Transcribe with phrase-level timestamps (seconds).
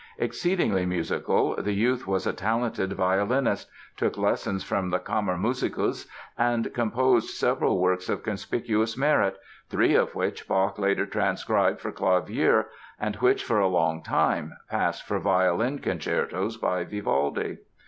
[0.17, 7.29] Exceedingly musical, the youth was a talented violinist, took lessons from the Kammermusikus, and composed
[7.37, 9.37] several works of conspicuous merit,
[9.69, 12.65] three of which Bach later transcribed for clavier
[12.99, 17.59] and which, for a long time, passed for violin concertos by Vivaldi.